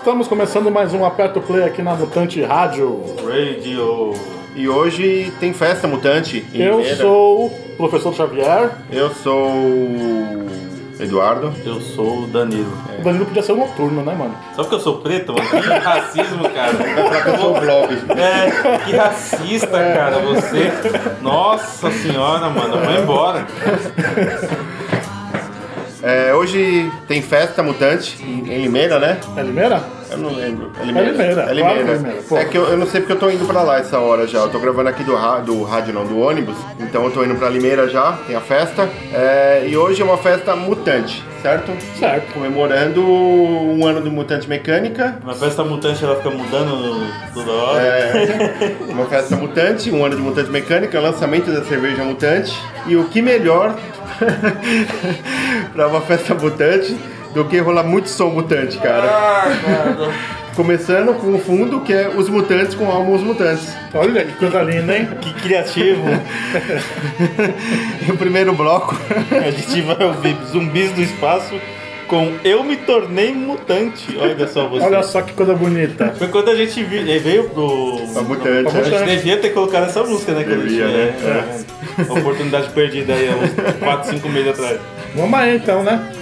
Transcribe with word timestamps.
Estamos 0.00 0.26
começando 0.26 0.70
mais 0.70 0.94
um 0.94 1.04
Aperto 1.04 1.40
Play 1.42 1.62
aqui 1.64 1.82
na 1.82 1.94
Mutante 1.94 2.42
Rádio. 2.42 3.00
Radio. 3.22 4.14
E 4.56 4.66
hoje 4.68 5.30
tem 5.38 5.52
festa 5.52 5.86
mutante. 5.86 6.44
em 6.54 6.62
Eu 6.62 6.76
Limeira. 6.78 6.96
sou 6.96 7.46
o 7.46 7.76
professor 7.76 8.14
Xavier. 8.14 8.70
Eu 8.90 9.10
sou 9.10 9.50
Eduardo. 10.98 11.52
Eu 11.64 11.80
sou 11.80 12.24
o 12.24 12.26
Danilo. 12.26 12.72
O 12.98 13.02
Danilo 13.02 13.26
podia 13.26 13.42
ser 13.42 13.52
o 13.52 13.56
noturno, 13.56 14.02
né, 14.02 14.14
mano? 14.14 14.34
Só 14.56 14.62
porque 14.62 14.76
eu 14.76 14.80
sou 14.80 14.98
preto, 14.98 15.32
mano? 15.34 15.48
Que 15.48 15.68
racismo, 15.68 16.48
cara. 16.50 16.72
Eu 17.30 17.38
sou 17.38 17.56
o 17.56 17.60
Blob. 17.60 17.92
É, 18.18 18.78
que 18.84 18.96
racista, 18.96 19.68
cara, 19.78 20.18
você. 20.18 20.70
Nossa 21.22 21.90
senhora, 21.90 22.48
mano, 22.50 22.78
vai 22.84 23.00
embora. 23.02 23.46
É, 26.10 26.34
hoje 26.34 26.90
tem 27.06 27.22
festa 27.22 27.62
mutante 27.62 28.16
em, 28.22 28.40
em 28.52 28.62
Limeira, 28.62 28.98
né? 28.98 29.18
É 29.36 29.42
Limeira? 29.42 29.80
Eu 30.10 30.18
não 30.18 30.30
lembro. 30.34 30.72
É 30.80 30.84
Limeira, 30.84 31.10
É 31.10 31.32
claro 31.34 31.54
Limeira. 31.54 31.84
que 31.84 31.90
é 31.90 31.94
Limeira, 31.94 32.22
pô. 32.28 32.36
É 32.36 32.44
que 32.44 32.58
eu, 32.58 32.64
eu 32.64 32.76
não 32.76 32.86
sei 32.86 33.00
porque 33.00 33.12
eu 33.12 33.18
tô 33.18 33.30
indo 33.30 33.44
pra 33.46 33.62
lá 33.62 33.78
essa 33.78 33.98
hora 34.00 34.26
já. 34.26 34.40
Eu 34.40 34.48
tô 34.48 34.58
gravando 34.58 34.88
aqui 34.88 35.04
do, 35.04 35.12
do 35.44 35.62
rádio, 35.62 35.94
não, 35.94 36.04
do 36.04 36.18
ônibus. 36.18 36.56
Então 36.80 37.04
eu 37.04 37.12
tô 37.12 37.22
indo 37.22 37.36
pra 37.36 37.48
Limeira 37.48 37.88
já, 37.88 38.18
tem 38.26 38.34
a 38.34 38.40
festa. 38.40 38.88
É, 39.14 39.66
e 39.68 39.76
hoje 39.76 40.02
é 40.02 40.04
uma 40.04 40.18
festa 40.18 40.56
mutante, 40.56 41.22
certo? 41.42 41.70
Certo. 41.96 42.32
Comemorando 42.34 43.00
um 43.06 43.86
ano 43.86 44.00
do 44.00 44.10
Mutante 44.10 44.48
Mecânica. 44.48 45.16
Na 45.24 45.34
festa 45.34 45.62
mutante 45.62 46.02
ela 46.04 46.16
fica 46.16 46.30
mudando 46.30 47.06
toda 47.32 47.52
hora. 47.52 47.80
É, 47.82 48.76
uma 48.88 49.06
festa 49.06 49.36
mutante, 49.36 49.92
um 49.92 50.04
ano 50.04 50.16
de 50.16 50.22
Mutante 50.22 50.50
Mecânica, 50.50 50.98
lançamento 50.98 51.52
da 51.52 51.62
cerveja 51.62 52.02
mutante. 52.02 52.52
E 52.86 52.96
o 52.96 53.04
que 53.04 53.22
melhor 53.22 53.76
pra 55.72 55.88
uma 55.88 56.00
festa 56.00 56.34
mutante 56.34 56.96
do 57.34 57.44
que 57.44 57.58
rolar 57.58 57.84
muito 57.84 58.08
som 58.08 58.30
mutante, 58.30 58.78
cara. 58.78 59.04
Ah, 59.04 59.56
cara. 59.64 60.10
Começando 60.54 61.14
com 61.14 61.34
o 61.34 61.38
fundo 61.38 61.80
que 61.80 61.92
é 61.92 62.08
os 62.08 62.28
mutantes 62.28 62.74
com 62.74 62.90
álbuns 62.90 63.22
mutantes. 63.22 63.72
Olha 63.94 64.24
que 64.24 64.32
coisa 64.32 64.62
linda, 64.62 64.96
hein? 64.96 65.08
Que 65.20 65.32
criativo. 65.34 66.02
E 68.06 68.10
o 68.10 68.16
primeiro 68.16 68.52
bloco 68.54 68.96
A 69.30 69.50
gente 69.50 69.82
vai 69.82 70.02
ouvir 70.06 70.36
zumbis 70.50 70.90
do 70.92 71.02
espaço 71.02 71.54
com 72.10 72.34
Eu 72.44 72.64
Me 72.64 72.76
Tornei 72.76 73.32
Mutante. 73.32 74.18
Olha 74.20 74.46
só 74.48 74.66
você. 74.68 74.84
Olha 74.84 75.02
só 75.04 75.22
que 75.22 75.32
coisa 75.32 75.54
bonita. 75.54 76.12
Foi 76.18 76.26
quando 76.28 76.50
a 76.50 76.56
gente 76.56 76.82
viu, 76.82 77.00
ele 77.00 77.18
veio 77.20 77.44
pro. 77.50 78.00
a 78.16 78.22
mutante. 78.22 78.70
Pra 78.70 78.80
A 78.80 78.82
gente 78.82 78.90
mutante. 78.92 79.16
devia 79.16 79.36
ter 79.38 79.50
colocado 79.50 79.84
essa 79.84 80.02
música, 80.02 80.32
né? 80.32 80.42
Devia, 80.42 80.84
a 80.84 80.88
gente- 80.88 80.96
né? 81.22 81.64
é, 81.98 82.02
é. 82.02 82.12
Oportunidade 82.12 82.68
perdida 82.70 83.14
aí, 83.14 83.28
há 83.28 83.36
uns 83.36 83.78
4, 83.78 84.10
5 84.10 84.28
meses 84.28 84.48
atrás. 84.50 84.80
Vamos 85.14 85.38
aí 85.38 85.56
então, 85.56 85.82
né? 85.84 86.12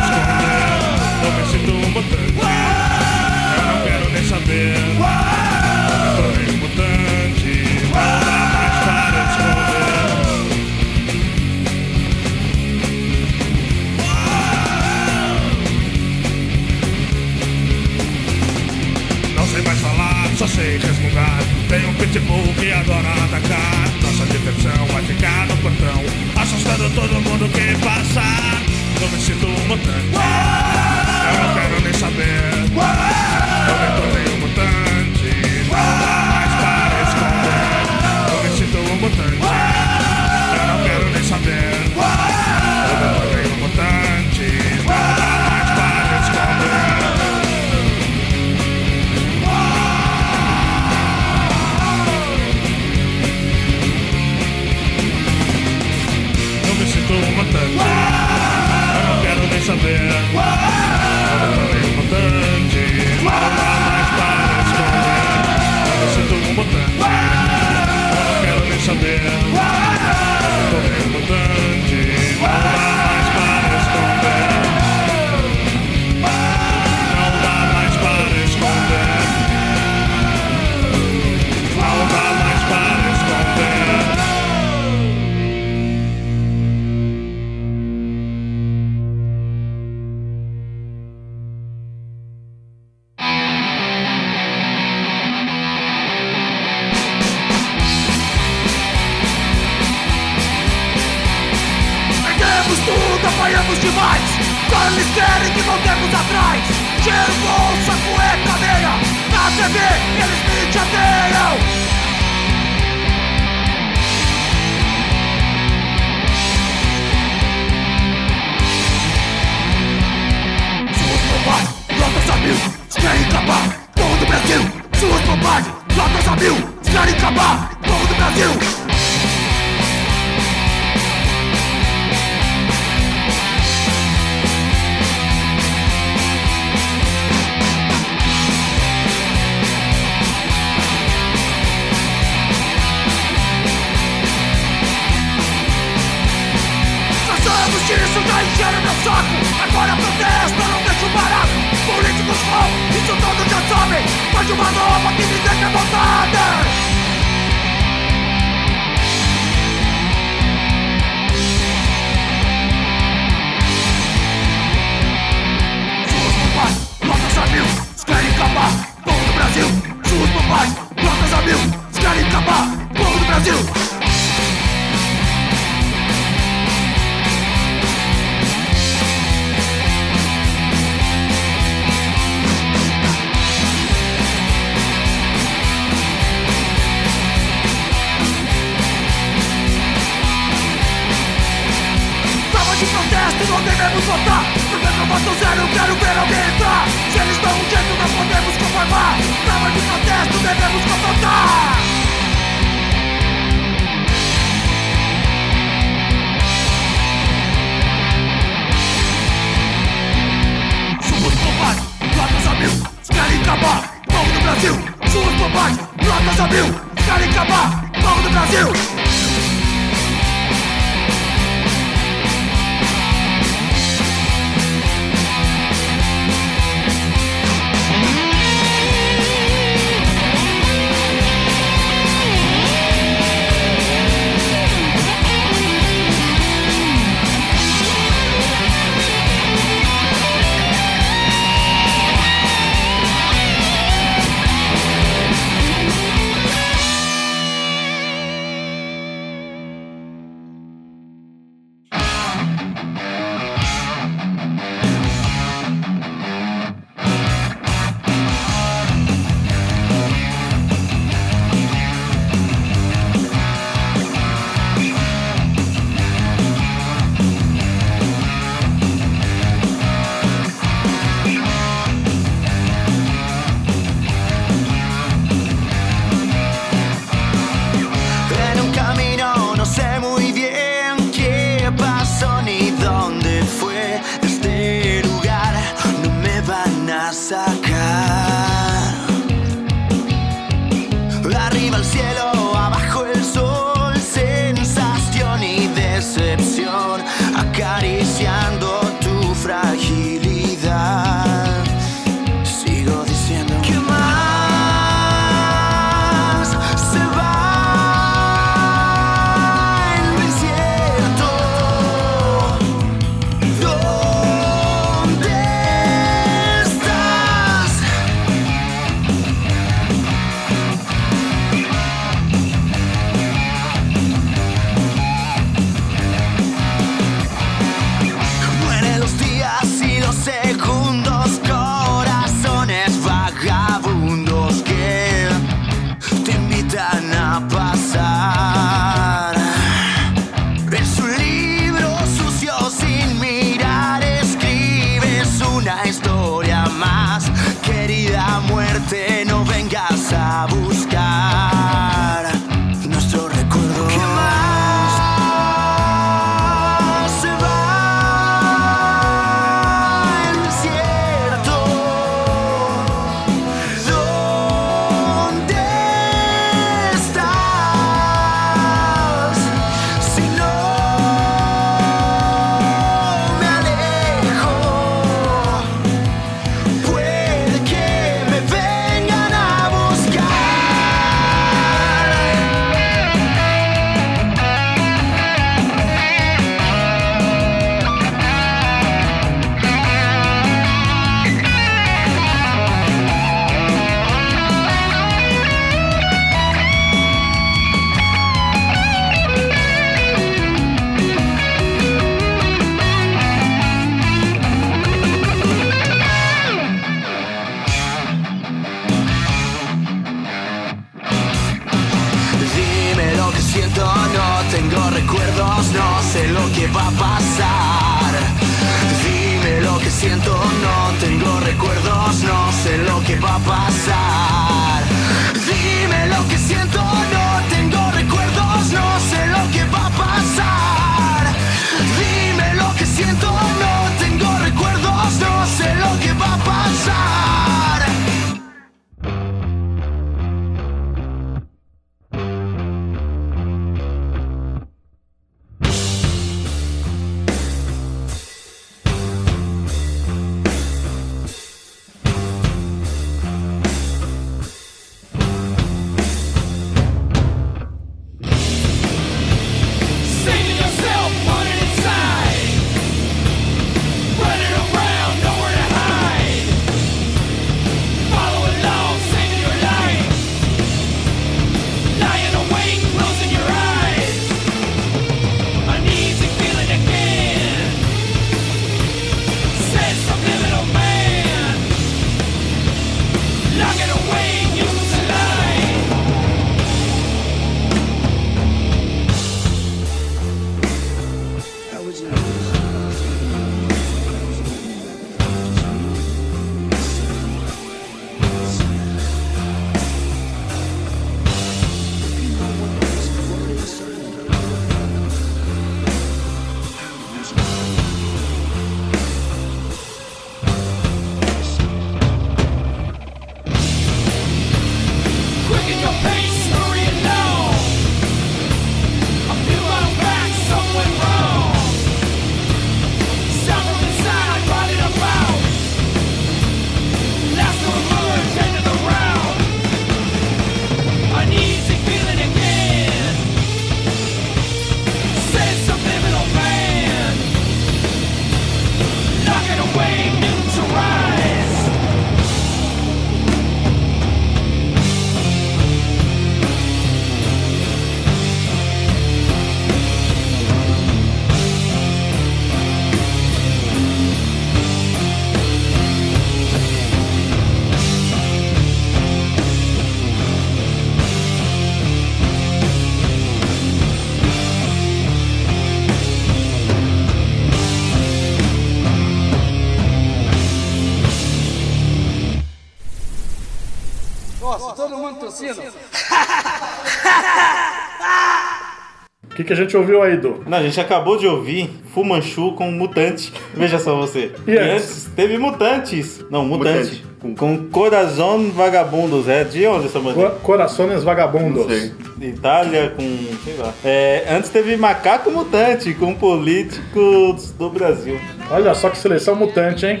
Que, 579.46 579.48
que 579.48 579.52
a 579.52 579.56
gente 579.56 579.76
ouviu 579.76 580.02
aí, 580.02 580.16
Du? 580.16 580.42
Não, 580.46 580.58
a 580.58 580.62
gente 580.62 580.80
acabou 580.80 581.16
de 581.16 581.26
ouvir 581.26 581.70
Fumanchu 581.94 582.52
com 582.52 582.70
Mutante. 582.70 583.32
Veja 583.54 583.78
só 583.78 583.94
você. 583.96 584.32
E 584.46 584.52
antes? 584.58 584.72
antes 584.74 585.10
teve 585.16 585.38
Mutantes. 585.38 586.24
Não, 586.30 586.44
Mutante. 586.44 587.02
Mutante. 587.22 587.36
Com 587.36 587.56
Corazon 587.70 588.50
Vagabundos. 588.50 589.28
É 589.28 589.42
de 589.44 589.66
onde 589.66 589.86
essa 589.86 589.98
banda? 589.98 590.14
Co- 590.30 590.36
Corações 590.40 591.02
Vagabundos. 591.02 591.62
Não 591.66 591.68
sei. 591.68 591.92
Itália 592.20 592.90
com. 592.96 593.02
sei 593.44 593.56
lá. 593.56 593.72
É, 593.84 594.26
antes 594.30 594.50
teve 594.50 594.76
Macaco 594.76 595.30
Mutante 595.30 595.92
com 595.94 596.14
políticos 596.14 597.50
do 597.52 597.68
Brasil. 597.70 598.18
Olha 598.50 598.74
só 598.74 598.90
que 598.90 598.98
seleção 598.98 599.34
mutante, 599.34 599.86
hein? 599.86 600.00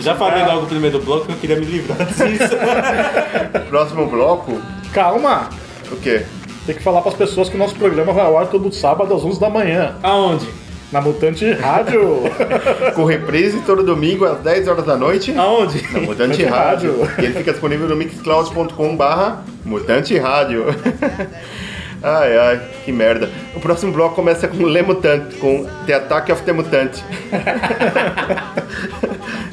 Já 0.00 0.14
falei 0.14 0.44
logo 0.44 0.62
no 0.62 0.66
primeiro 0.66 0.98
bloco 1.00 1.26
que 1.26 1.32
eu 1.32 1.36
queria 1.36 1.56
me 1.56 1.64
livrar 1.66 2.06
disso. 2.06 2.56
Próximo 3.68 4.06
bloco, 4.06 4.60
Calma! 4.92 5.50
o 5.90 5.96
quê? 5.96 6.22
Tem 6.66 6.74
que 6.74 6.82
falar 6.82 7.02
pras 7.02 7.14
pessoas 7.14 7.48
que 7.48 7.56
o 7.56 7.58
nosso 7.58 7.74
programa 7.74 8.12
vai 8.12 8.24
ao 8.24 8.38
ar 8.38 8.46
todo 8.46 8.70
sábado 8.72 9.12
às 9.14 9.24
11 9.24 9.40
da 9.40 9.50
manhã. 9.50 9.96
Aonde? 10.02 10.46
Na 10.92 11.00
Mutante 11.00 11.50
Rádio. 11.52 12.20
Com 12.94 13.04
reprise 13.04 13.60
todo 13.60 13.82
domingo 13.82 14.24
às 14.24 14.38
10 14.40 14.68
horas 14.68 14.84
da 14.84 14.96
noite. 14.96 15.34
Aonde? 15.36 15.82
Na 15.90 16.00
Mutante 16.00 16.06
Mutante 16.06 16.44
Rádio. 16.44 17.00
Rádio. 17.00 17.22
E 17.22 17.24
ele 17.24 17.34
fica 17.34 17.52
disponível 17.52 17.88
no 17.88 17.96
mixcloud.com 17.96 18.96
barra 18.96 19.42
Mutante 19.64 20.16
Rádio. 20.18 20.66
Ai, 22.04 22.36
ai, 22.36 22.60
que 22.84 22.90
merda. 22.90 23.30
O 23.54 23.60
próximo 23.60 23.92
bloco 23.92 24.16
começa 24.16 24.48
com 24.48 24.66
Le 24.66 24.82
Mutante, 24.82 25.36
com 25.36 25.64
The 25.86 25.94
Attack 25.94 26.32
of 26.32 26.42
the 26.42 26.52
Mutante. 26.52 27.00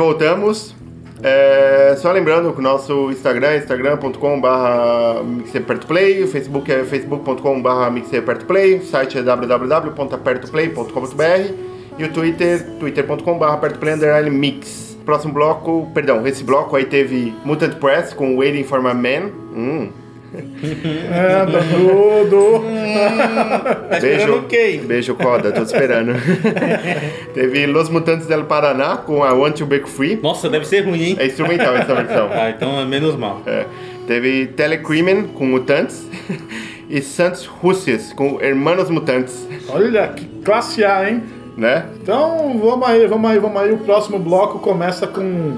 voltamos. 0.00 0.74
É, 1.22 1.94
só 1.98 2.10
lembrando 2.10 2.50
que 2.54 2.58
o 2.58 2.62
nosso 2.62 3.10
Instagram 3.10 3.48
é 3.48 3.58
instagram.com.br 3.58 5.22
mixapertoplay, 5.22 6.24
o 6.24 6.28
Facebook 6.28 6.72
é 6.72 6.82
facebook.com.br 6.82 7.90
mixapertoplay, 7.92 8.76
o 8.76 8.82
site 8.82 9.18
é 9.18 9.22
www.apertoplay.com.br 9.22 11.52
e 11.98 12.04
o 12.04 12.10
Twitter, 12.10 12.78
twitter.com.br 12.78 13.44
apertoplay 13.44 13.92
underline 13.92 14.30
mix. 14.30 14.96
Próximo 15.04 15.34
bloco, 15.34 15.90
perdão, 15.92 16.26
esse 16.26 16.42
bloco 16.42 16.76
aí 16.76 16.86
teve 16.86 17.34
Mutant 17.44 17.74
Press 17.74 18.14
com 18.14 18.38
Waiting 18.38 18.64
for 18.64 18.82
My 18.82 18.94
Man. 18.94 19.26
Hum, 19.54 19.90
É, 20.32 21.44
do, 21.46 22.30
do, 22.30 22.60
Tá 23.88 23.98
esperando 23.98 24.46
quem? 24.46 24.80
Beijo, 24.80 25.14
Coda, 25.14 25.50
tô 25.50 25.64
te 25.64 25.72
esperando. 25.72 26.12
teve 27.34 27.66
Los 27.66 27.88
Mutantes 27.88 28.26
del 28.26 28.44
Paraná 28.44 28.98
com 28.98 29.26
I 29.26 29.32
Want 29.32 29.58
to 29.58 29.66
Break 29.66 29.88
Free. 29.88 30.16
Nossa, 30.22 30.48
deve 30.48 30.66
ser 30.66 30.82
ruim, 30.86 31.02
hein? 31.02 31.16
É 31.18 31.26
instrumental 31.26 31.74
essa 31.76 31.94
versão. 31.94 32.30
Ah, 32.32 32.50
então 32.50 32.80
é 32.80 32.84
menos 32.84 33.16
mal. 33.16 33.42
É. 33.46 33.66
Teve 34.06 34.46
Telecrimen 34.48 35.24
com 35.28 35.46
Mutantes 35.46 36.06
e 36.88 37.00
Santos 37.00 37.46
Rússias 37.46 38.12
com 38.12 38.40
Hermanos 38.40 38.90
Mutantes, 38.90 39.46
olha 39.68 40.08
que 40.08 40.24
classe 40.44 40.84
A, 40.84 41.08
hein? 41.08 41.22
né? 41.56 41.86
Então 42.02 42.58
vamos 42.58 42.88
aí, 42.88 43.06
vamos 43.06 43.30
aí, 43.30 43.38
vamos 43.38 43.62
aí. 43.62 43.72
O 43.72 43.78
próximo 43.78 44.18
bloco 44.18 44.58
começa 44.58 45.06
com 45.06 45.56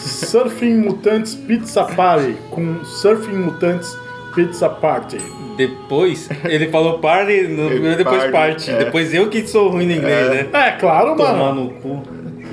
Surfing 0.00 0.74
Mutantes 0.78 1.34
Pizza 1.34 1.84
Party. 1.84 2.36
Com 2.50 2.84
Surfing 2.84 3.36
Mutantes 3.36 3.96
Pizza 4.34 4.68
Party. 4.68 5.18
Depois, 5.56 6.28
ele 6.44 6.68
falou 6.70 6.98
party, 7.00 7.42
no 7.48 7.64
Ele 7.70 7.96
depois 7.96 8.18
party, 8.18 8.32
parte. 8.32 8.70
é. 8.70 8.78
Depois 8.84 9.12
eu 9.12 9.28
que 9.28 9.46
sou 9.46 9.68
ruim 9.68 9.86
no 9.86 9.92
inglês, 9.92 10.26
É. 10.30 10.34
né? 10.44 10.48
É 10.68 10.70
claro, 10.72 11.14
Tomar 11.16 11.34
mano. 11.34 11.64
no 11.64 11.70
cu 11.72 12.02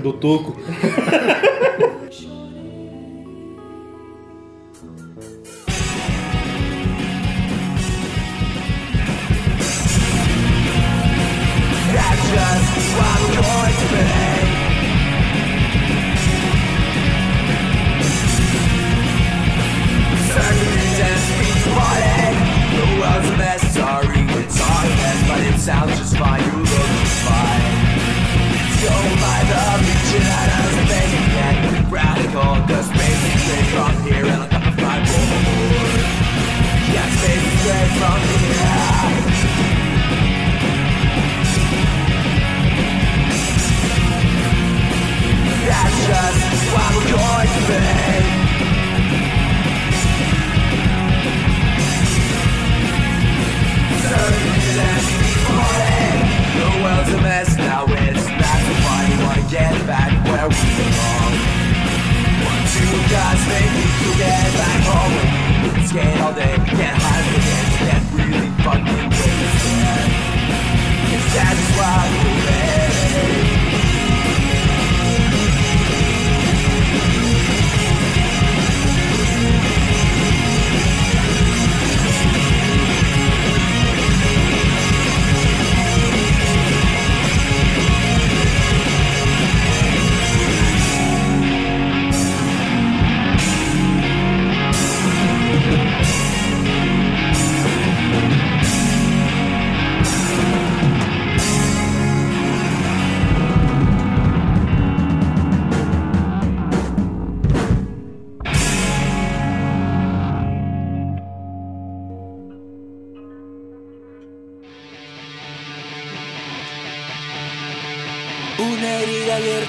do 0.01 0.13
tuco. 0.13 0.55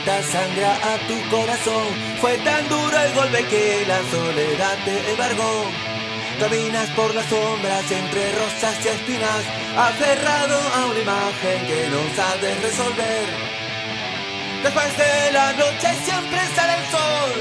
abierta 0.09 0.23
sangra 0.23 0.73
a 0.75 0.99
tu 1.07 1.31
corazón. 1.31 1.87
Fue 2.21 2.37
tan 2.39 2.69
duro 2.69 2.99
el 2.99 3.15
golpe 3.15 3.45
que 3.45 3.85
la 3.87 3.99
soledad 4.11 4.79
te 4.85 5.11
embargó. 5.11 5.65
Caminas 6.41 6.89
por 6.91 7.15
las 7.15 7.27
sombras 7.27 7.91
entre 7.91 8.33
rosas 8.33 8.85
y 8.85 8.89
espinas, 8.89 9.45
aferrado 9.77 10.59
a 10.77 10.87
una 10.87 11.01
imagen 11.01 11.67
que 11.67 11.89
no 11.89 12.01
sabes 12.15 12.63
resolver. 12.63 13.27
Después 14.63 14.97
de 14.97 15.33
la 15.33 15.53
noche 15.53 15.89
siempre 16.05 16.39
sale 16.55 16.75
el 16.75 16.87
sol. 16.91 17.33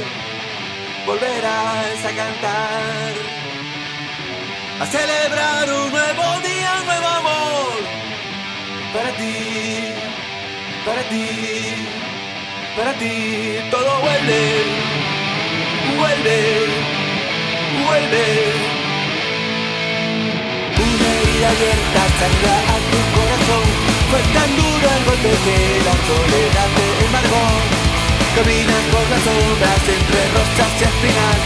Volverás 1.05 2.05
a 2.05 2.11
cantar, 2.21 3.13
a 4.81 4.85
celebrar 4.85 5.71
un 5.71 5.91
nuevo 5.91 6.23
día, 6.41 6.73
un 6.79 6.85
nuevo 6.85 7.07
amor 7.07 7.77
para 8.93 9.11
ti 9.17 10.07
para 10.87 11.03
ti, 11.09 11.27
para 12.77 12.93
ti 12.93 13.57
todo 13.71 13.91
vuelve, 14.01 14.41
vuelve, 15.97 16.37
vuelve. 17.83 18.25
Una 20.85 21.07
herida 21.17 21.47
abierta 21.55 22.01
sangra 22.19 22.55
a 22.73 22.77
tu 22.91 22.99
corazón, 23.17 23.65
fue 24.09 24.21
tan 24.35 24.49
duro 24.61 24.85
el 24.97 25.03
golpe 25.09 25.31
que 25.45 25.57
la 25.87 25.95
soledad 26.05 26.69
te 26.77 26.85
embargó. 27.05 27.45
Caminas 28.37 28.85
por 28.93 29.05
las 29.09 29.21
sombras 29.25 29.83
entre 29.97 30.21
rosas 30.37 30.71
y 30.77 30.83
espinas, 30.85 31.39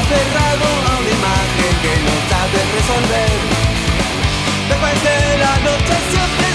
aferrado 0.00 0.66
a 0.88 0.92
una 1.00 1.12
imagen 1.20 1.74
que 1.84 1.94
no 2.06 2.14
sabes 2.32 2.66
resolver. 2.78 3.36
Después 4.68 4.96
de 5.04 5.18
la 5.44 5.54
noche 5.68 5.94
siempre 6.08 6.47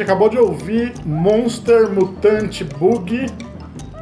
gente 0.00 0.02
acabou 0.02 0.28
de 0.30 0.38
ouvir 0.38 0.94
Monster 1.04 1.90
Mutante 1.90 2.64
Boogie. 2.64 3.26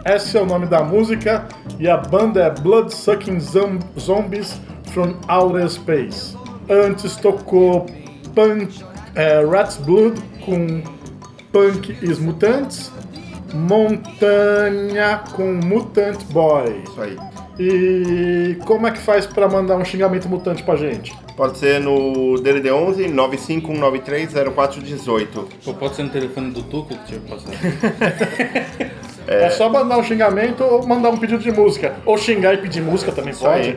Esse 0.04 0.36
é 0.36 0.40
o 0.40 0.46
nome 0.46 0.66
da 0.66 0.82
música. 0.82 1.46
E 1.78 1.88
a 1.88 1.96
banda 1.96 2.40
é 2.44 2.50
Blood 2.50 2.94
Sucking 2.94 3.40
Zom- 3.40 3.80
Zombies 3.98 4.60
from 4.92 5.14
Outer 5.28 5.68
Space. 5.68 6.36
Antes 6.70 7.16
tocou 7.16 7.86
Punk, 8.34 8.80
é, 9.16 9.44
Rat's 9.44 9.76
Blood 9.78 10.20
com 10.44 10.82
Punk 11.52 11.90
is 12.02 12.18
Mutantes. 12.20 12.92
Montanha 13.52 15.20
com 15.32 15.54
Mutant 15.54 16.22
Boy. 16.32 16.82
Isso 16.86 17.00
aí. 17.00 17.16
E 17.58 18.56
como 18.64 18.86
é 18.86 18.92
que 18.92 18.98
faz 18.98 19.26
pra 19.26 19.48
mandar 19.48 19.76
um 19.76 19.84
xingamento 19.84 20.28
mutante 20.28 20.62
pra 20.62 20.76
gente? 20.76 21.12
Pode 21.36 21.58
ser 21.58 21.80
no 21.80 22.34
DDD11 22.36 23.12
951930418. 23.12 25.26
Pô, 25.64 25.74
pode 25.74 25.96
ser 25.96 26.04
no 26.04 26.10
telefone 26.10 26.52
do 26.52 26.62
Tuco 26.62 26.88
que 26.88 26.98
tinha 27.06 27.20
passado. 27.20 27.52
É. 29.28 29.50
só 29.50 29.68
mandar 29.68 29.98
um 29.98 30.02
xingamento 30.02 30.64
ou 30.64 30.86
mandar 30.86 31.10
um 31.10 31.18
pedido 31.18 31.42
de 31.42 31.52
música. 31.52 31.94
Ou 32.06 32.16
xingar 32.16 32.54
e 32.54 32.56
pedir 32.56 32.80
música 32.80 33.12
também 33.12 33.32
Isso 33.32 33.44
pode. 33.44 33.60
aí. 33.60 33.76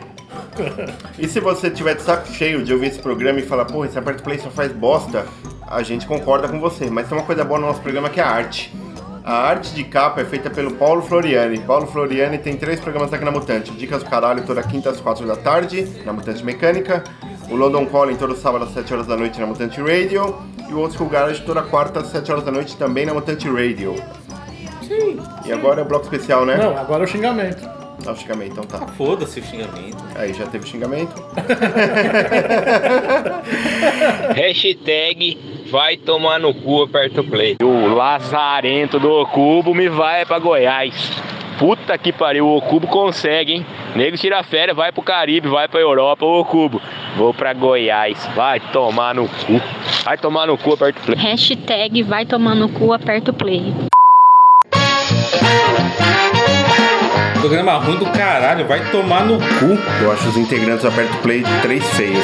E 1.19 1.27
se 1.27 1.41
você 1.41 1.69
tiver 1.69 1.95
de 1.95 2.03
saco 2.03 2.25
cheio 2.31 2.63
de 2.63 2.71
ouvir 2.71 2.87
esse 2.87 2.99
programa 2.99 3.39
e 3.39 3.41
falar, 3.41 3.65
porra, 3.65 3.85
esse 3.87 3.99
Aperto 3.99 4.23
Play 4.23 4.39
só 4.39 4.49
faz 4.49 4.71
bosta, 4.71 5.25
a 5.67 5.83
gente 5.83 6.07
concorda 6.07 6.47
com 6.47 6.57
você. 6.57 6.89
Mas 6.89 7.09
tem 7.09 7.17
uma 7.17 7.25
coisa 7.25 7.43
boa 7.43 7.59
no 7.59 7.67
nosso 7.67 7.81
programa 7.81 8.09
que 8.09 8.21
é 8.21 8.23
a 8.23 8.29
arte. 8.29 8.73
A 9.23 9.33
arte 9.33 9.71
de 9.73 9.83
capa 9.83 10.21
é 10.21 10.25
feita 10.25 10.49
pelo 10.49 10.71
Paulo 10.71 11.03
Floriani. 11.03 11.59
Paulo 11.59 11.85
Floriani 11.85 12.39
tem 12.39 12.57
três 12.57 12.79
programas 12.79 13.13
aqui 13.13 13.23
na 13.23 13.29
Mutante. 13.29 13.69
Dicas 13.71 14.01
do 14.03 14.09
Caralho 14.09 14.43
toda 14.45 14.63
quinta 14.63 14.89
às 14.89 14.99
quatro 14.99 15.27
da 15.27 15.35
tarde, 15.35 15.87
na 16.03 16.11
Mutante 16.11 16.43
Mecânica. 16.43 17.03
O 17.49 17.55
London 17.55 17.85
Calling 17.85 18.15
todo 18.15 18.35
sábado 18.35 18.65
às 18.65 18.73
7 18.73 18.91
horas 18.93 19.05
da 19.07 19.15
noite 19.15 19.39
na 19.39 19.45
Mutante 19.45 19.79
Radio. 19.79 20.35
E 20.67 20.73
o 20.73 20.79
Old 20.79 20.95
School 20.95 21.09
Garage 21.09 21.41
toda 21.41 21.61
quarta 21.61 21.99
às 21.99 22.07
7 22.07 22.31
horas 22.31 22.43
da 22.43 22.51
noite 22.51 22.75
também 22.77 23.05
na 23.05 23.13
Mutante 23.13 23.47
Radio. 23.47 23.93
Sim. 24.81 25.19
E 25.45 25.51
agora 25.51 25.81
é 25.81 25.83
o 25.83 25.87
bloco 25.87 26.05
especial, 26.05 26.43
né? 26.45 26.57
Não, 26.57 26.75
agora 26.75 27.03
é 27.03 27.05
o 27.05 27.07
xingamento. 27.07 27.69
Não, 28.03 28.15
xingamento, 28.15 28.53
então 28.53 28.63
tá. 28.63 28.87
Foda-se 28.93 29.39
o 29.39 29.43
xingamento. 29.43 30.03
Aí 30.15 30.33
já 30.33 30.47
teve 30.47 30.67
xingamento. 30.67 31.13
Hashtag 34.33 35.37
vai 35.71 35.95
tomar 35.95 36.37
no 36.37 36.53
cu 36.53 36.83
aperta 36.83 37.21
o 37.21 37.23
play. 37.23 37.55
O 37.63 37.87
lazarento 37.95 38.99
do 38.99 39.25
Cubo 39.27 39.73
me 39.73 39.87
vai 39.87 40.25
pra 40.25 40.37
Goiás. 40.37 40.93
Puta 41.57 41.97
que 41.97 42.11
pariu, 42.11 42.47
o 42.47 42.61
Cubo 42.61 42.87
consegue, 42.87 43.53
hein? 43.53 43.65
Nego 43.95 44.17
tira 44.17 44.43
férias, 44.43 44.75
vai 44.75 44.91
pro 44.91 45.01
Caribe, 45.01 45.47
vai 45.47 45.67
pra 45.69 45.79
Europa, 45.79 46.25
ô 46.25 46.43
Cubo. 46.43 46.81
Vou 47.15 47.33
pra 47.33 47.53
Goiás, 47.53 48.27
vai 48.35 48.59
tomar 48.59 49.15
no 49.15 49.27
cu. 49.27 49.61
Vai 50.03 50.17
tomar 50.17 50.47
no 50.47 50.57
cu, 50.57 50.73
aperta 50.73 50.99
o 50.99 51.05
play. 51.05 51.17
Hashtag 51.17 52.03
vai 52.03 52.25
tomar 52.25 52.55
no 52.55 52.67
cu, 52.67 52.91
aperta 52.91 53.31
o 53.31 53.33
play. 53.33 53.73
Programa 57.41 57.73
ruim 57.79 57.97
do 57.97 58.05
caralho, 58.05 58.67
vai 58.67 58.79
tomar 58.91 59.25
no 59.25 59.39
cu. 59.39 59.75
Eu 59.99 60.11
acho 60.11 60.29
os 60.29 60.37
integrantes 60.37 60.83
do 60.83 60.89
Aperto 60.89 61.17
Play 61.23 61.43
três 61.63 61.83
feios. 61.95 62.23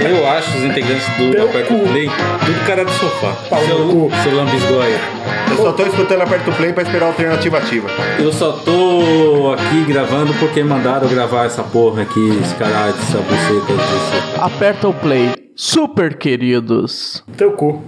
Eu 0.00 0.24
acho 0.30 0.56
os 0.56 0.62
integrantes 0.62 1.04
do 1.18 1.32
Teu 1.32 1.48
Aperto 1.48 1.74
cu. 1.74 1.80
Play 1.88 2.08
tudo 2.46 2.64
cara 2.64 2.84
de 2.84 2.92
sofá. 2.92 3.32
Pau 3.50 3.60
no 3.60 3.66
seu, 3.66 3.88
cu. 3.88 4.08
seu 4.22 4.36
lambisgoia. 4.36 5.00
Eu 5.50 5.56
só 5.56 5.72
tô 5.72 5.82
escutando 5.82 6.22
Aperto 6.22 6.52
Play 6.52 6.72
pra 6.72 6.84
esperar 6.84 7.06
a 7.06 7.08
alternativa 7.08 7.58
ativa. 7.58 7.88
Eu 8.20 8.32
só 8.32 8.52
tô 8.52 9.52
aqui 9.54 9.82
gravando 9.84 10.32
porque 10.34 10.62
mandaram 10.62 11.08
gravar 11.08 11.46
essa 11.46 11.64
porra 11.64 12.02
aqui, 12.02 12.38
esse 12.40 12.54
caralho, 12.54 12.94
essa 12.94 13.18
buceta 13.18 13.72
desse. 13.72 14.40
Aperta 14.40 14.88
o 14.88 14.94
play. 14.94 15.34
Super 15.56 16.16
queridos. 16.16 17.24
Teu 17.36 17.50
cu. 17.50 17.82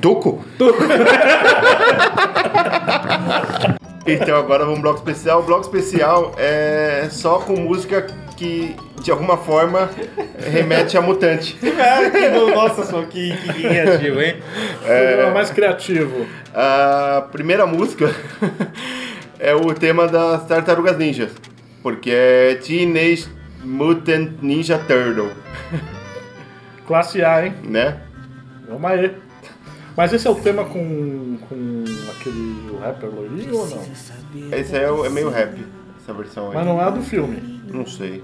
Tuco? 0.00 0.42
então 4.06 4.36
agora 4.36 4.64
vamos 4.64 4.78
um 4.78 4.82
bloco 4.82 4.98
especial. 4.98 5.40
O 5.40 5.42
bloco 5.42 5.62
especial 5.62 6.34
é 6.38 7.08
só 7.10 7.38
com 7.38 7.56
música 7.56 8.06
que 8.36 8.76
de 9.02 9.10
alguma 9.10 9.36
forma 9.36 9.90
remete 10.50 10.96
a 10.96 11.00
mutante. 11.00 11.58
Nossa, 12.54 12.84
só 12.84 13.02
que, 13.04 13.36
que 13.36 13.62
criativo, 13.62 14.20
hein? 14.20 14.36
Programa 14.84 15.30
mais 15.32 15.50
criativo. 15.50 16.26
A 16.54 17.28
primeira 17.32 17.66
música 17.66 18.14
é 19.38 19.54
o 19.54 19.72
tema 19.74 20.06
das 20.06 20.46
Tartarugas 20.46 20.96
Ninjas, 20.98 21.32
porque 21.82 22.10
é 22.10 22.54
Teenage 22.56 23.26
Mutant 23.64 24.42
Ninja 24.42 24.78
Turtle, 24.78 25.30
Classe 26.86 27.22
A, 27.24 27.44
hein? 27.44 27.54
né? 27.64 27.96
Vamos 28.68 28.90
aí. 28.90 29.25
Mas 29.96 30.12
esse 30.12 30.26
é 30.26 30.30
o 30.30 30.34
tema 30.34 30.64
com, 30.64 31.38
com 31.48 31.84
aquele 32.10 32.70
o 32.70 32.78
rapper 32.80 33.08
loirinho 33.10 33.56
ou 33.56 33.66
não? 33.68 33.82
Esse 34.58 34.76
é, 34.76 34.90
o- 34.90 35.04
é 35.04 35.08
meio 35.08 35.30
rap, 35.30 35.56
essa 36.02 36.12
versão 36.12 36.48
aí. 36.50 36.54
Mas 36.54 36.66
não 36.66 36.80
é 36.80 36.84
a 36.84 36.90
do 36.90 37.02
filme. 37.02 37.62
Não 37.72 37.86
sei. 37.86 38.22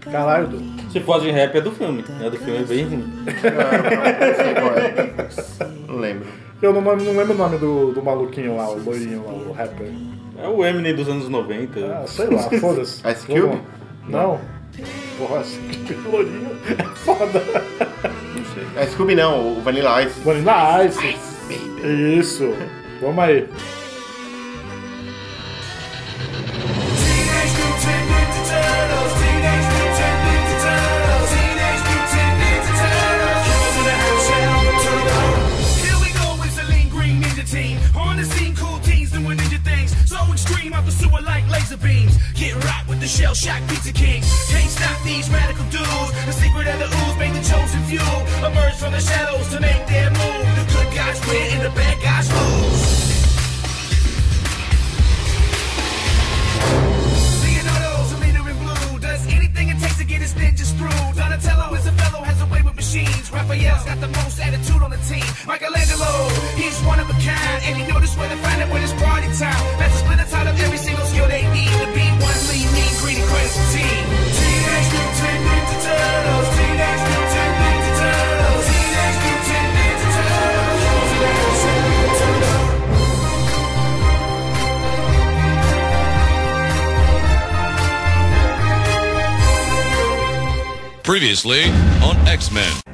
Caralho, 0.00 0.48
Du. 0.48 0.90
Se 0.90 1.00
for 1.00 1.20
de 1.20 1.30
rap 1.30 1.54
é 1.56 1.60
do 1.60 1.70
filme. 1.72 2.04
É 2.20 2.30
do 2.30 2.36
filme 2.36 2.58
é 2.58 2.62
bem 2.62 2.84
ruim. 2.84 3.12
Não 4.60 4.68
é. 4.76 5.28
Não 5.88 5.96
lembro. 5.96 6.26
Eu 6.62 6.72
não, 6.72 6.80
não 6.82 6.94
lembro 7.16 7.34
o 7.34 7.36
nome 7.36 7.58
do, 7.58 7.92
do 7.92 8.02
maluquinho 8.02 8.56
lá, 8.56 8.68
o 8.70 8.82
loirinho 8.82 9.24
lá, 9.24 9.32
o 9.32 9.52
rapper. 9.52 9.90
É 10.42 10.48
o 10.48 10.64
Eminem 10.64 10.94
dos 10.94 11.08
anos 11.08 11.28
90. 11.28 11.80
Ah, 11.86 12.06
sei 12.06 12.26
lá, 12.28 12.42
foda-se. 12.60 13.02
Ice 13.08 13.26
Cube? 13.26 13.40
Vamos. 13.40 13.60
Não. 14.08 14.40
Porra, 15.18 15.40
Ice 15.42 15.58
Cube 15.58 16.08
loirinho 16.10 16.50
é 16.68 16.84
foda. 16.96 17.42
Não 18.40 18.54
sei. 18.54 18.66
É 18.76 18.86
Scooby 18.86 19.14
não, 19.14 19.58
o 19.58 19.60
Vanilla 19.62 20.02
Ice. 20.02 20.20
Vanilla 20.20 20.84
Ice. 20.84 21.16
Isso. 22.18 22.54
Vamos 23.00 23.24
aí. 23.24 23.46
Teenage 26.96 27.56
Mutant 27.60 28.04
Ninja 28.10 28.40
Turtles, 28.48 29.19
laser 41.70 41.86
beams. 41.86 42.16
Get 42.34 42.54
right 42.64 42.88
with 42.88 43.00
the 43.00 43.06
shell 43.06 43.34
shock 43.34 43.60
pizza 43.68 43.92
king. 43.92 44.22
Can't 44.48 44.70
stop 44.70 45.02
these 45.04 45.28
radical 45.30 45.64
dudes. 45.66 46.12
The 46.26 46.32
secret 46.32 46.66
of 46.68 46.78
the 46.78 46.86
ooze 46.86 47.18
made 47.18 47.34
the 47.34 47.42
chosen 47.48 47.82
few 47.84 48.00
emerge 48.46 48.74
from 48.74 48.92
the 48.92 49.00
shadows 49.00 49.48
to 49.48 49.60
make 49.60 49.86
their 49.86 50.10
move. 50.10 50.46
The 50.56 50.72
good 50.72 50.94
guys 50.94 51.20
win 51.26 51.52
and 51.52 51.62
the 51.62 51.70
bad 51.70 52.02
guys 52.02 52.30
lose. 52.32 53.09
His 60.30 60.42
ninjas 60.42 60.70
through. 60.78 61.14
Donatello 61.14 61.74
is 61.74 61.86
a 61.86 61.92
fellow, 61.92 62.22
has 62.22 62.40
a 62.40 62.46
way 62.46 62.62
with 62.62 62.76
machines. 62.76 63.30
Raphael's 63.30 63.84
got 63.84 64.00
the 64.00 64.08
most 64.08 64.38
attitude 64.40 64.82
on 64.82 64.90
the 64.90 65.00
team. 65.08 65.24
Michelangelo, 65.46 66.28
he's 66.56 66.78
one 66.82 67.00
of 67.00 67.08
a 67.10 67.16
kind. 67.18 67.58
And 67.66 67.76
he 67.78 67.84
knows 67.86 68.14
where 68.16 68.28
to 68.28 68.36
find 68.36 68.62
it 68.62 68.68
when 68.70 68.82
it's 68.82 68.92
party 68.94 69.28
time. 69.38 69.62
That's 69.78 69.94
a 69.94 69.98
splinter 69.98 70.28
out 70.36 70.46
of 70.46 70.60
every 70.60 70.78
single 70.78 71.04
skill 71.06 71.26
they 71.28 71.42
need 71.50 71.72
to 71.82 71.88
be 71.94 72.06
one 72.20 72.40
lean, 72.50 72.68
mean, 72.74 72.92
greedy, 73.02 73.22
critical 73.26 73.64
Previously 91.10 91.64
on 92.04 92.16
X 92.28 92.52
Men. 92.52 92.89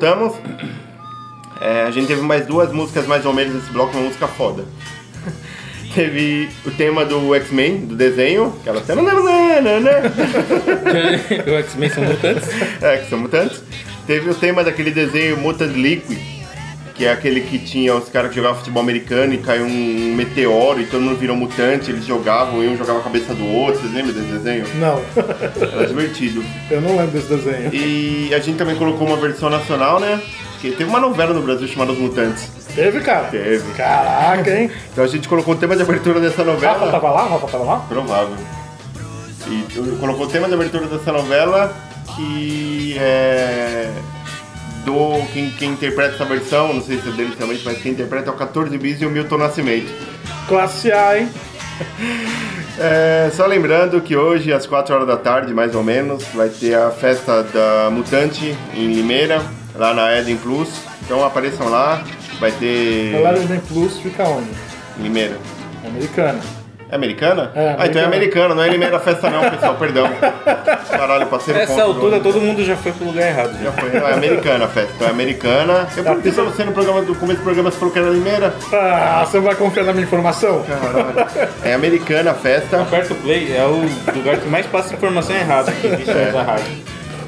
Voltamos. 0.00 0.32
É, 1.60 1.82
a 1.82 1.90
gente 1.90 2.06
teve 2.06 2.22
mais 2.22 2.46
duas 2.46 2.72
músicas 2.72 3.06
mais 3.06 3.26
ou 3.26 3.34
menos 3.34 3.54
nesse 3.54 3.70
bloco, 3.70 3.94
uma 3.94 4.06
música 4.06 4.26
foda. 4.26 4.64
teve 5.94 6.48
o 6.64 6.70
tema 6.70 7.04
do 7.04 7.34
X-Men, 7.34 7.80
do 7.80 7.94
desenho, 7.94 8.56
aquela 8.62 8.82
cena. 8.82 9.02
o 11.46 11.50
X-Men 11.58 11.90
são 11.90 12.04
mutantes? 12.04 12.48
É, 12.80 12.96
que 12.96 13.10
são 13.10 13.18
mutantes. 13.18 13.62
Teve 14.06 14.30
o 14.30 14.34
tema 14.34 14.64
daquele 14.64 14.90
desenho 14.90 15.36
Mutant 15.36 15.74
Liquid, 15.74 16.18
que 17.00 17.06
é 17.06 17.12
aquele 17.12 17.40
que 17.40 17.58
tinha 17.58 17.94
os 17.94 18.10
caras 18.10 18.28
que 18.28 18.36
jogavam 18.36 18.58
futebol 18.58 18.82
americano 18.82 19.32
e 19.32 19.38
caiu 19.38 19.64
um 19.64 20.14
meteoro 20.14 20.82
e 20.82 20.84
todo 20.84 21.00
mundo 21.00 21.16
virou 21.16 21.34
mutante, 21.34 21.90
eles 21.90 22.04
jogavam 22.04 22.62
e 22.62 22.68
um 22.68 22.76
jogava 22.76 22.98
a 22.98 23.02
cabeça 23.02 23.34
do 23.34 23.42
outro. 23.42 23.80
Vocês 23.80 23.94
lembram 23.94 24.12
desse 24.12 24.26
desenho? 24.26 24.66
Não. 24.74 25.00
Era 25.72 25.86
divertido. 25.86 26.44
Eu 26.70 26.82
não 26.82 26.98
lembro 26.98 27.12
desse 27.12 27.28
desenho. 27.28 27.74
E 27.74 28.34
a 28.34 28.38
gente 28.38 28.58
também 28.58 28.76
colocou 28.76 29.06
uma 29.06 29.16
versão 29.16 29.48
nacional, 29.48 29.98
né? 29.98 30.20
Que 30.60 30.72
teve 30.72 30.90
uma 30.90 31.00
novela 31.00 31.32
no 31.32 31.40
Brasil 31.40 31.66
chamada 31.68 31.92
Os 31.92 31.98
Mutantes. 31.98 32.50
Teve, 32.74 33.00
cara? 33.00 33.28
Teve. 33.28 33.72
Caraca, 33.72 34.50
hein? 34.50 34.70
Então 34.92 35.02
a 35.02 35.08
gente 35.08 35.26
colocou 35.26 35.54
o 35.54 35.56
tema 35.56 35.74
de 35.74 35.80
abertura 35.80 36.20
dessa 36.20 36.44
novela. 36.44 36.74
Rafa 36.74 36.90
tava 36.90 37.10
lá? 37.12 37.26
Rafa 37.28 37.46
tava 37.46 37.64
lá? 37.64 37.76
Provável. 37.88 38.36
E 39.46 39.96
colocou 39.98 40.26
o 40.26 40.28
tema 40.28 40.48
de 40.48 40.52
abertura 40.52 40.86
dessa 40.86 41.12
novela 41.12 41.74
que 42.14 42.94
é. 42.98 43.88
Do. 44.84 45.24
Quem, 45.32 45.50
quem 45.50 45.70
interpreta 45.72 46.14
essa 46.14 46.24
versão, 46.24 46.72
não 46.72 46.82
sei 46.82 46.98
se 46.98 47.08
é 47.08 47.12
dele 47.12 47.34
também, 47.38 47.60
mas 47.64 47.78
quem 47.78 47.92
interpreta 47.92 48.30
é 48.30 48.32
o 48.32 48.36
14 48.36 48.76
Bis 48.78 49.00
e 49.00 49.06
o 49.06 49.10
Milton 49.10 49.38
Nascimento. 49.38 49.92
Classe 50.48 50.90
A, 50.92 51.18
hein? 51.18 51.28
É, 52.82 53.30
só 53.34 53.44
lembrando 53.44 54.00
que 54.00 54.16
hoje, 54.16 54.54
às 54.54 54.64
4 54.64 54.94
horas 54.94 55.06
da 55.06 55.18
tarde, 55.18 55.52
mais 55.52 55.74
ou 55.74 55.84
menos, 55.84 56.24
vai 56.32 56.48
ter 56.48 56.74
a 56.74 56.90
festa 56.90 57.42
da 57.42 57.90
Mutante 57.90 58.56
em 58.72 58.86
Limeira, 58.94 59.42
lá 59.74 59.92
na 59.92 60.16
Eden 60.16 60.38
Plus. 60.38 60.70
Então 61.02 61.22
apareçam 61.22 61.68
lá, 61.68 62.02
vai 62.38 62.50
ter. 62.52 63.12
Galera 63.12 63.38
do 63.38 63.66
Plus 63.66 63.98
fica 63.98 64.24
onde? 64.24 64.48
Limeira. 64.98 65.36
Americana. 65.84 66.40
É 66.90 66.96
americana? 66.96 67.50
É, 67.54 67.76
Ah, 67.78 67.86
então 67.86 68.02
é 68.02 68.04
americana, 68.04 68.54
não 68.54 68.62
é 68.62 68.68
Limeira 68.68 68.98
Festa 68.98 69.30
não, 69.30 69.48
pessoal, 69.48 69.74
perdão. 69.76 70.08
Caralho, 70.90 71.26
passei 71.26 71.54
no 71.54 71.60
Nessa 71.60 71.72
ponto 71.74 71.84
altura 71.86 72.18
do- 72.18 72.22
todo 72.24 72.40
mundo 72.40 72.64
já 72.64 72.76
foi 72.76 72.92
pro 72.92 73.06
lugar 73.06 73.28
errado. 73.28 73.56
Já 73.62 73.72
foi, 73.72 73.90
não, 73.90 74.08
é 74.08 74.12
americana 74.12 74.64
a 74.64 74.68
festa, 74.68 74.92
então 74.96 75.06
é 75.06 75.10
americana. 75.10 75.86
Eu 75.96 76.02
perguntei 76.04 76.32
pra 76.32 76.44
você 76.44 76.64
no 76.64 76.72
programa 76.72 77.02
do 77.02 77.14
começo 77.14 77.38
do 77.40 77.44
programa, 77.44 77.70
você 77.70 77.78
falou 77.78 77.92
que 77.92 77.98
era 78.00 78.08
Limeira. 78.10 78.52
Ah, 78.72 79.24
você 79.24 79.38
vai 79.38 79.54
confiar 79.54 79.84
na 79.84 79.92
minha 79.92 80.04
informação? 80.04 80.64
Caralho. 80.64 81.48
É 81.64 81.74
americana 81.74 82.32
a 82.32 82.34
festa. 82.34 82.80
Aperta 82.82 83.12
o 83.12 83.16
play, 83.16 83.54
é 83.56 83.64
o 83.64 83.88
lugar 84.16 84.36
que 84.38 84.48
mais 84.48 84.66
passa 84.66 84.92
informação 84.94 85.34
errada 85.36 85.70
que 85.72 85.86
existe 85.86 86.10
É. 86.10 86.14
nessa 86.26 86.42
rádio. 86.42 86.64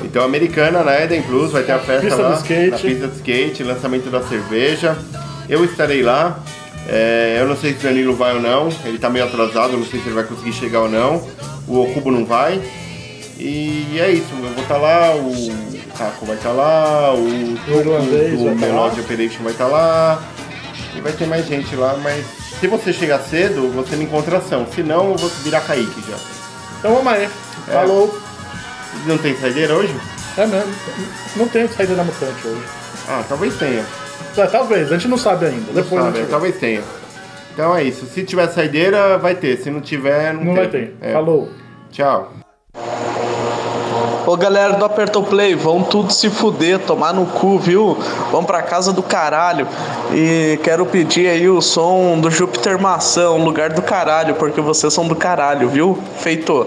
Então, 0.05 0.25
americana 0.25 0.83
na 0.83 1.01
Eden 1.01 1.23
Plus, 1.23 1.53
vai 1.53 1.63
ter 1.63 1.73
a 1.73 1.79
festa 1.79 2.03
Pista 2.07 2.21
lá. 2.23 2.29
do 2.31 2.35
skate. 2.37 2.71
Na 2.71 2.79
pista 2.79 3.07
de 3.07 3.15
skate, 3.17 3.63
lançamento 3.63 4.11
da 4.11 4.21
cerveja. 4.23 4.97
Eu 5.49 5.65
estarei 5.65 6.03
lá. 6.03 6.39
É, 6.89 7.39
eu 7.41 7.47
não 7.47 7.57
sei 7.57 7.73
se 7.73 7.81
o 7.81 7.83
Danilo 7.83 8.15
vai 8.15 8.35
ou 8.35 8.41
não. 8.41 8.69
Ele 8.85 8.99
tá 8.99 9.09
meio 9.09 9.25
atrasado, 9.25 9.73
eu 9.73 9.79
não 9.79 9.87
sei 9.87 10.01
se 10.01 10.07
ele 10.07 10.15
vai 10.15 10.25
conseguir 10.25 10.53
chegar 10.53 10.81
ou 10.81 10.89
não. 10.89 11.27
O 11.67 11.83
Okubo 11.83 12.11
não 12.11 12.25
vai. 12.25 12.61
E 13.39 13.99
é 13.99 14.11
isso, 14.11 14.29
eu 14.33 14.51
vou 14.51 14.63
estar 14.63 14.77
lá, 14.77 15.17
o 15.17 15.33
Caco 15.99 16.27
vai 16.27 16.37
estar 16.37 16.53
lá, 16.53 17.13
o 17.13 17.27
Tuco 17.67 17.83
do 17.83 18.45
tá 18.45 18.67
Melody 18.67 18.97
lá. 18.97 19.03
Operation 19.03 19.43
vai 19.43 19.53
estar 19.53 19.67
lá. 19.67 20.23
E 20.95 21.01
vai 21.01 21.13
ter 21.13 21.27
mais 21.27 21.47
gente 21.47 21.75
lá, 21.75 21.97
mas 22.03 22.25
se 22.61 22.67
você 22.69 22.93
chegar 22.93 23.19
cedo, 23.21 23.73
você 23.73 23.97
me 23.97 24.05
encontra 24.05 24.39
ação. 24.39 24.67
Se 24.73 24.83
não, 24.83 25.11
eu 25.11 25.17
vou 25.17 25.29
virar 25.43 25.63
Kaique 25.63 26.05
já. 26.09 26.17
Então 26.79 26.95
vamos 26.95 27.13
aí. 27.13 27.25
É. 27.25 27.73
Falou. 27.73 28.17
Não 29.07 29.19
tem 29.19 29.37
saideira 29.37 29.75
hoje? 29.75 29.95
É 30.37 30.47
mesmo. 30.47 30.73
Não 31.35 31.49
tem 31.49 31.67
saída 31.67 31.95
da 31.95 32.05
mutante 32.05 32.47
hoje. 32.47 32.63
Ah, 33.09 33.25
talvez 33.29 33.57
tenha. 33.57 33.85
É, 34.37 34.47
talvez, 34.47 34.91
a 34.91 34.97
gente 34.97 35.09
não 35.09 35.19
sabe 35.19 35.47
ainda. 35.47 35.73
Depois 35.73 36.01
a 36.05 36.13
Sabe, 36.13 36.27
talvez 36.31 36.57
tenha. 36.59 36.83
Então 37.53 37.77
é 37.77 37.83
isso. 37.85 38.07
Se 38.07 38.23
tiver 38.25 38.49
saideira, 38.49 39.19
vai 39.19 39.35
ter. 39.35 39.59
Se 39.59 39.71
não 39.71 39.81
tiver, 39.81 40.33
não, 40.33 40.45
Não 40.45 40.55
vai 40.55 40.69
tem. 40.69 40.87
ter. 40.87 41.13
Falou. 41.13 41.49
Tchau. 41.91 42.33
Ô 44.25 44.37
galera 44.37 44.75
do 44.75 44.85
Aperta 44.85 45.19
o 45.19 45.25
Play, 45.25 45.55
vão 45.55 45.83
tudo 45.83 46.13
se 46.13 46.31
fuder, 46.31 46.79
tomar 46.79 47.13
no 47.13 47.27
cu, 47.27 47.59
viu? 47.59 47.99
Vão 48.31 48.45
pra 48.45 48.63
casa 48.63 48.93
do 48.93 49.03
caralho. 49.03 49.67
E 50.15 50.59
quero 50.63 50.87
pedir 50.87 51.29
aí 51.29 51.49
o 51.49 51.61
som 51.61 52.19
do 52.21 52.31
Júpiter 52.31 52.81
Maçã, 52.81 53.31
um 53.31 53.45
lugar 53.45 53.71
do 53.71 53.83
caralho, 53.83 54.37
porque 54.37 54.61
vocês 54.61 54.93
são 54.95 55.07
do 55.09 55.17
caralho, 55.17 55.69
viu? 55.69 55.99
Feito. 56.19 56.67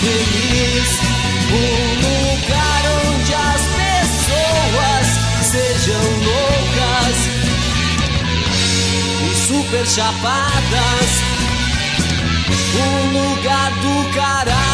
Feliz. 0.00 0.88
Um 1.52 1.86
lugar 2.04 2.82
onde 3.06 3.34
as 3.34 3.62
pessoas 3.80 5.06
sejam 5.42 6.02
loucas 6.24 7.18
e 9.22 9.34
super 9.46 9.86
chapadas. 9.86 11.10
Um 12.74 13.12
lugar 13.12 13.70
do 13.80 14.14
caralho. 14.14 14.65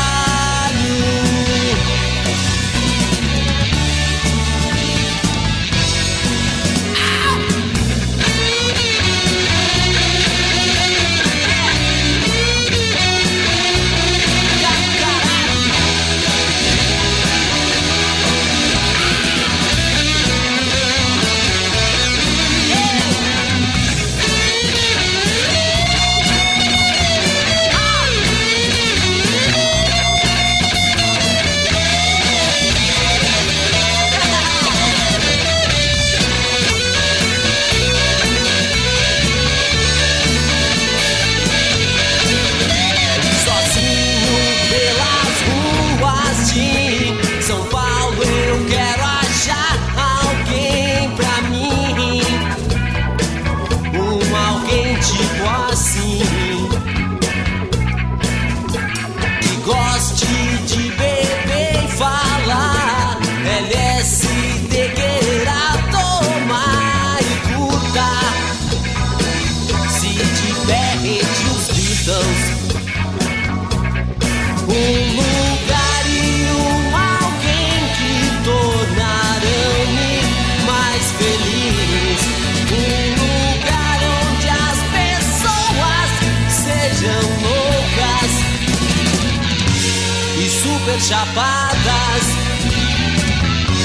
Chapadas. 91.00 92.24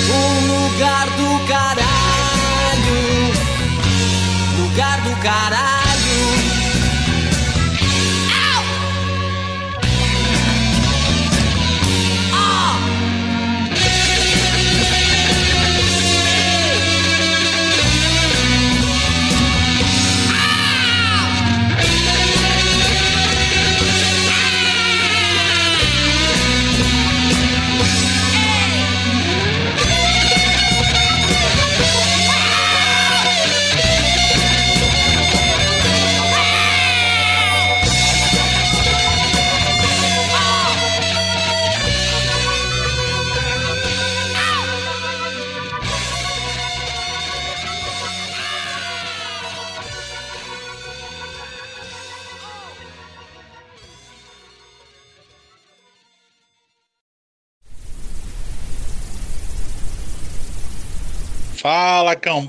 Um 0.09 0.47
lugar 0.47 1.07
do 1.11 1.47
caralho. 1.47 2.99
Lugar 4.59 5.01
do 5.01 5.15
caralho. 5.21 6.56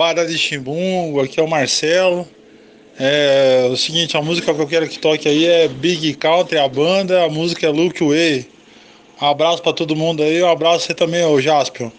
Cambada 0.09 0.27
de 0.27 0.39
chimbungo, 0.39 1.21
aqui 1.21 1.39
é 1.39 1.43
o 1.43 1.47
Marcelo. 1.47 2.27
É 2.99 3.69
o 3.71 3.77
seguinte, 3.77 4.17
a 4.17 4.23
música 4.23 4.55
que 4.55 4.61
eu 4.61 4.67
quero 4.67 4.89
que 4.89 4.99
toque 4.99 5.29
aí 5.29 5.45
é 5.45 5.69
Big 5.69 6.15
Country, 6.15 6.57
a 6.57 6.67
banda, 6.67 7.25
a 7.25 7.29
música 7.29 7.67
é 7.67 7.69
Luke 7.69 8.03
Way. 8.03 8.47
Um 9.21 9.27
abraço 9.27 9.63
pra 9.63 9.75
todo 9.75 9.95
mundo 9.95 10.23
aí, 10.23 10.43
um 10.43 10.49
abraço 10.49 10.87
você 10.87 10.95
também, 10.95 11.23
ô 11.27 11.39
Jaspion. 11.43 11.91